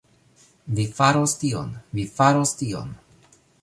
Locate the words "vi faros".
0.79-1.37, 1.99-2.59